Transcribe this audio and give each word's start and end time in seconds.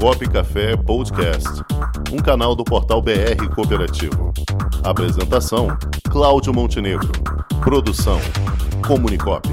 Cop 0.00 0.28
Café 0.28 0.76
Podcast, 0.76 1.48
um 2.12 2.18
canal 2.18 2.54
do 2.54 2.64
portal 2.64 3.00
BR 3.00 3.48
Cooperativo. 3.54 4.32
Apresentação: 4.82 5.68
Cláudio 6.10 6.52
Montenegro. 6.52 7.10
Produção: 7.62 8.20
Comunicop. 8.86 9.48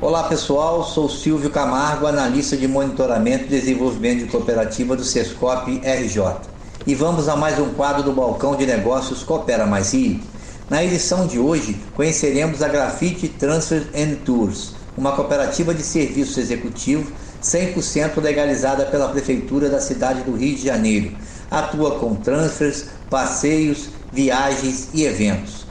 Olá 0.00 0.24
pessoal, 0.24 0.84
sou 0.84 1.08
Silvio 1.08 1.50
Camargo, 1.50 2.06
analista 2.06 2.56
de 2.56 2.68
monitoramento 2.68 3.44
e 3.44 3.48
desenvolvimento 3.48 4.24
de 4.24 4.30
cooperativa 4.30 4.94
do 4.96 5.04
Sescop 5.04 5.70
RJ. 5.78 6.54
E 6.86 6.94
vamos 6.94 7.28
a 7.28 7.36
mais 7.36 7.58
um 7.58 7.72
quadro 7.74 8.02
do 8.02 8.12
Balcão 8.12 8.54
de 8.54 8.66
Negócios 8.66 9.22
Coopera 9.22 9.66
Mais 9.66 9.92
Rio. 9.94 10.33
Na 10.68 10.82
edição 10.82 11.26
de 11.26 11.38
hoje, 11.38 11.76
conheceremos 11.94 12.62
a 12.62 12.68
Grafite 12.68 13.28
Transfer 13.28 13.86
and 13.94 14.14
Tours, 14.24 14.74
uma 14.96 15.12
cooperativa 15.12 15.74
de 15.74 15.82
serviços 15.82 16.38
executivos 16.38 17.08
100% 17.42 18.20
legalizada 18.22 18.86
pela 18.86 19.08
Prefeitura 19.08 19.68
da 19.68 19.80
cidade 19.80 20.22
do 20.22 20.34
Rio 20.34 20.56
de 20.56 20.64
Janeiro. 20.64 21.12
Atua 21.50 21.98
com 21.98 22.14
transfers, 22.14 22.86
passeios, 23.10 23.90
viagens 24.10 24.88
e 24.94 25.04
eventos 25.04 25.64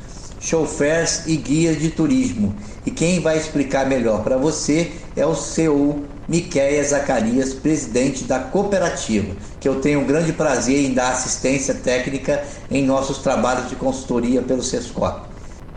chauffeurs 0.43 1.25
e 1.25 1.37
guias 1.37 1.79
de 1.79 1.89
turismo. 1.89 2.53
E 2.85 2.91
quem 2.91 3.21
vai 3.21 3.37
explicar 3.37 3.87
melhor 3.87 4.23
para 4.23 4.37
você 4.37 4.91
é 5.15 5.25
o 5.25 5.33
CEO 5.33 6.03
Miquéia 6.27 6.81
Zacarias, 6.83 7.53
presidente 7.53 8.23
da 8.23 8.39
cooperativa, 8.39 9.35
que 9.59 9.67
eu 9.67 9.81
tenho 9.81 9.99
um 9.99 10.05
grande 10.05 10.31
prazer 10.31 10.85
em 10.85 10.93
dar 10.93 11.11
assistência 11.11 11.75
técnica 11.75 12.41
em 12.71 12.85
nossos 12.85 13.17
trabalhos 13.17 13.69
de 13.69 13.75
consultoria 13.75 14.41
pelo 14.41 14.63
Sescop. 14.63 15.27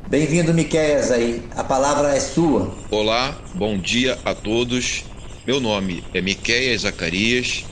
Bem-vindo, 0.06 0.54
Miquéias, 0.54 1.10
aí. 1.10 1.48
A 1.56 1.64
palavra 1.64 2.14
é 2.14 2.20
sua. 2.20 2.78
Olá, 2.92 3.42
bom 3.52 3.76
dia 3.76 4.16
a 4.24 4.34
todos. 4.34 5.06
Meu 5.44 5.58
nome 5.58 6.04
é 6.14 6.20
Miquéia 6.20 6.78
Zacarias, 6.78 7.64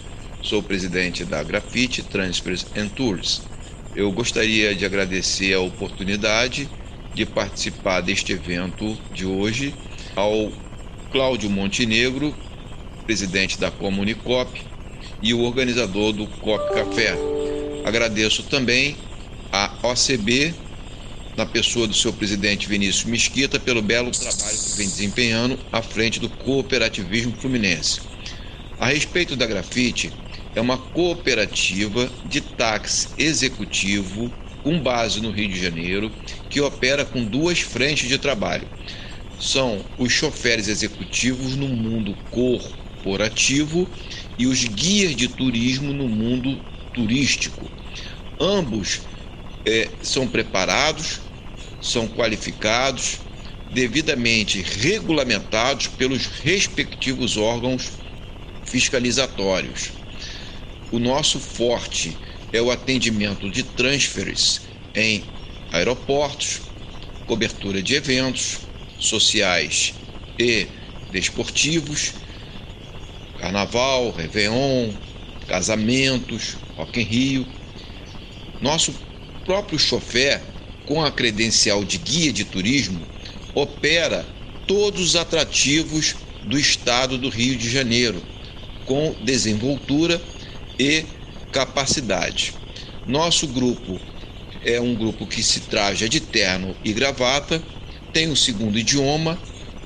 sou 0.43 0.61
presidente 0.61 1.25
da 1.25 1.45
Grafite 1.45 2.03
Transfers 2.03 2.67
and 2.77 2.89
Tours. 2.89 3.43
Eu 3.95 4.11
gostaria 4.11 4.75
de 4.75 4.85
agradecer 4.85 5.55
a 5.55 5.61
oportunidade 5.61 6.69
de 7.15 7.25
participar 7.25 8.01
deste 8.01 8.33
evento 8.33 8.99
de 9.13 9.25
hoje 9.25 9.79
ao 10.17 10.53
Cláudio 11.13 11.49
Montenegro, 11.49 12.35
presidente 13.07 13.59
da 13.59 13.71
Comunicop 13.71 14.61
e 15.23 15.33
o 15.33 15.41
organizador 15.41 16.13
do 16.13 16.27
COP 16.27 16.75
Café. 16.75 17.17
Agradeço 17.85 18.43
também 18.45 18.97
à 19.53 19.73
OCB, 19.83 20.55
na 21.37 21.45
pessoa 21.45 21.87
do 21.87 21.95
seu 21.95 22.13
presidente 22.13 22.69
Vinícius 22.69 23.05
Mesquita, 23.05 23.59
pelo 23.59 23.83
belo 23.83 24.11
trabalho 24.11 24.59
que 24.59 24.77
vem 24.77 24.89
desempenhando 24.89 25.59
à 25.73 25.83
frente 25.83 26.21
do 26.21 26.29
cooperativismo 26.29 27.35
fluminense. 27.37 28.01
A 28.79 28.87
respeito 28.87 29.37
da 29.37 29.47
grafite, 29.47 30.13
é 30.55 30.61
uma 30.61 30.79
cooperativa 30.79 32.11
de 32.25 32.41
táxi 32.41 33.09
executivo 33.19 34.33
com 34.63 34.81
base 34.81 35.21
no 35.21 35.31
Rio 35.31 35.49
de 35.49 35.61
Janeiro, 35.61 36.13
que 36.49 36.61
opera 36.61 37.05
com 37.05 37.25
duas 37.25 37.61
frentes 37.61 38.09
de 38.09 38.19
trabalho. 38.19 38.67
São 39.39 39.85
os 39.99 40.13
choferes 40.13 40.69
executivos 40.69 41.57
no 41.57 41.69
mundo 41.69 42.17
corporativo 43.05 43.87
e 44.39 44.47
os 44.47 44.65
guias 44.65 45.15
de 45.15 45.29
turismo 45.29 45.93
no 45.93 46.09
mundo 46.09 46.65
turístico. 46.95 47.71
Ambos 48.41 49.03
é, 49.67 49.91
são 50.03 50.27
preparados, 50.27 51.21
são 51.81 52.09
qualificados, 52.09 53.19
devidamente 53.71 54.63
regulamentados 54.63 55.87
pelos 55.87 56.27
respectivos 56.27 57.37
órgãos 57.37 57.93
fiscalizatórios. 58.65 59.91
O 60.91 60.99
nosso 60.99 61.39
forte 61.39 62.17
é 62.53 62.63
o 62.63 62.71
atendimento 62.71 63.51
de 63.51 63.63
transfers 63.63 64.63
em 64.95 65.25
aeroportos, 65.71 66.63
cobertura 67.27 67.83
de 67.83 67.95
eventos 67.95 68.61
sociais 68.99 69.95
e 70.39 70.69
desportivos, 71.11 72.24
carnaval, 73.45 74.11
réveillon, 74.11 74.91
casamentos, 75.47 76.57
Rock 76.77 76.99
in 76.99 77.05
Rio. 77.05 77.47
Nosso 78.59 78.95
próprio 79.45 79.79
chofer, 79.79 80.41
com 80.87 81.05
a 81.05 81.13
credencial 81.13 81.85
de 81.85 81.99
guia 81.99 82.33
de 82.33 82.47
turismo, 82.47 83.07
opera 83.55 84.27
todos 84.67 85.09
os 85.09 85.17
atrativos 85.17 86.17
do 86.43 86.59
estado 86.59 87.19
do 87.19 87.29
Rio 87.29 87.57
de 87.59 87.69
Janeiro, 87.69 88.23
com 88.87 89.15
desenvoltura 89.21 90.21
e 90.79 91.05
capacidade. 91.53 92.55
Nosso 93.05 93.47
grupo 93.49 94.01
é 94.63 94.81
um 94.81 94.95
grupo 94.95 95.27
que 95.27 95.43
se 95.43 95.61
traja 95.61 96.09
de 96.09 96.19
terno 96.19 96.75
e 96.83 96.95
gravata, 96.95 97.63
tem 98.11 98.31
um 98.31 98.37
segundo 98.37 98.79
idioma, 98.79 99.39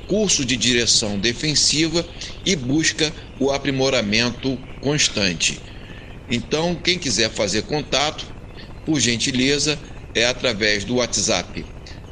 curso 0.09 0.45
de 0.45 0.57
direção 0.57 1.19
defensiva 1.19 2.05
e 2.45 2.57
busca 2.57 3.15
o 3.39 3.53
aprimoramento 3.53 4.59
constante. 4.81 5.63
Então, 6.29 6.75
quem 6.75 6.99
quiser 6.99 7.31
fazer 7.31 7.63
contato, 7.63 8.27
por 8.85 8.99
gentileza, 8.99 9.79
é 10.15 10.27
através 10.27 10.85
do 10.85 10.97
WhatsApp 10.97 11.65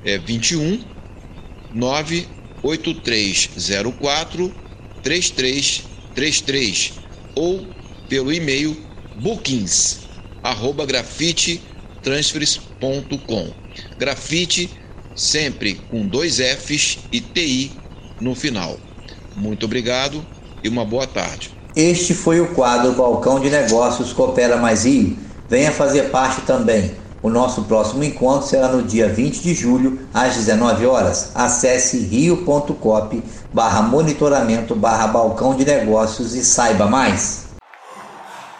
é 0.07 0.17
21 0.19 0.85
98304 1.73 4.55
3333 5.03 6.93
ou 7.35 7.75
pelo 8.09 8.33
e-mail 8.33 8.89
bookings 9.17 10.07
arroba 10.43 10.87
grafite 10.87 11.61
sempre 15.15 15.75
com 15.75 16.07
dois 16.07 16.37
Fs 16.37 16.99
e 17.11 17.21
TI 17.21 17.86
no 18.21 18.35
final. 18.35 18.77
Muito 19.35 19.67
obrigado 19.67 20.25
e 20.63 20.69
uma 20.69 20.85
boa 20.85 21.07
tarde. 21.07 21.55
Este 21.75 22.15
foi 22.15 22.41
o 22.41 22.55
quadro 22.55 22.93
Balcão 22.93 23.39
de 23.39 23.51
Negócios 23.51 24.13
Coopera 24.13 24.57
Mais 24.57 24.85
Rio. 24.85 25.17
Venha 25.49 25.71
fazer 25.71 26.11
parte 26.11 26.41
também. 26.43 26.93
O 27.23 27.29
nosso 27.29 27.65
próximo 27.65 28.05
encontro 28.05 28.47
será 28.47 28.69
no 28.69 28.83
dia 28.83 29.09
20 29.09 29.41
de 29.41 29.53
julho, 29.55 29.99
às 30.15 30.37
19 30.37 30.87
horas. 30.87 31.33
Acesse 31.35 31.99
rio.cop 31.99 33.23
barra 33.53 33.83
monitoramento 33.83 34.75
barra 34.75 35.07
balcão 35.07 35.55
de 35.55 35.65
negócios 35.65 36.35
e 36.35 36.45
saiba 36.45 36.87
mais. 36.87 37.47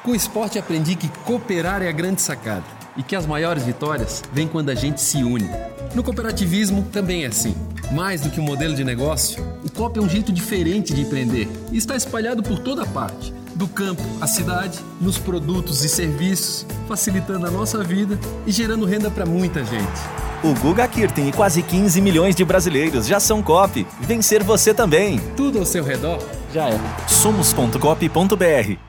Com 0.03 0.11
o 0.13 0.15
esporte 0.15 0.59
aprendi 0.59 0.95
que 0.95 1.09
cooperar 1.25 1.83
é 1.83 1.89
a 1.89 1.93
grande 1.93 2.23
sacada 2.23 2.65
e 2.97 3.03
que 3.03 3.17
as 3.17 3.27
maiores 3.27 3.63
vitórias 3.63 4.23
vêm 4.33 4.49
quando 4.49 4.71
a 4.71 4.75
gente 4.75 5.01
se 5.01 5.19
une. 5.23 5.49
No 5.95 6.03
cooperativismo 6.03 6.83
também 6.93 7.25
é 7.25 7.29
assim. 7.29 7.55
Mais 7.91 8.21
do 8.21 8.31
que 8.31 8.41
um 8.41 8.45
modelo 8.45 8.75
de 8.75 8.83
negócio, 8.83 9.43
o 9.65 9.71
COP 9.71 9.99
é 9.99 10.03
um 10.03 10.09
jeito 10.09 10.33
diferente 10.33 10.93
de 10.93 11.03
empreender 11.03 11.49
e 11.71 11.77
está 11.77 11.97
espalhado 11.97 12.43
por 12.43 12.59
toda 12.59 12.85
parte, 12.85 13.33
do 13.55 13.69
campo 13.69 14.03
à 14.21 14.27
cidade, 14.27 14.79
nos 15.01 15.19
produtos 15.19 15.85
e 15.85 15.89
serviços, 15.89 16.67
facilitando 16.89 17.47
a 17.47 17.51
nossa 17.51 17.83
vida 17.83 18.19
e 18.47 18.53
gerando 18.53 18.85
renda 18.85 19.11
para 19.11 19.25
muita 19.25 19.65
gente. 19.65 20.01
O 20.45 20.53
Guga 20.61 20.87
Kirten 20.87 21.29
e 21.29 21.33
quase 21.33 21.63
15 21.63 22.01
milhões 22.01 22.35
de 22.35 22.45
brasileiros 22.45 23.07
já 23.07 23.19
são 23.19 23.43
COP. 23.43 23.87
Vencer 24.01 24.43
você 24.43 24.75
também. 24.75 25.19
Tudo 25.37 25.59
ao 25.59 25.67
seu 25.67 25.83
redor 25.83 26.19
já 26.53 26.69
é. 26.69 26.79
Somos.cop.br 27.09 28.86